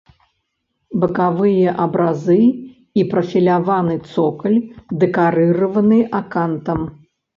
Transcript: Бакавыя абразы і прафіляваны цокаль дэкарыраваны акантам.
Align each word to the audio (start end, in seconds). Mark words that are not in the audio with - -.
Бакавыя 1.01 1.73
абразы 1.83 2.37
і 3.01 3.05
прафіляваны 3.11 3.95
цокаль 4.13 4.59
дэкарыраваны 5.05 5.99
акантам. 6.23 6.81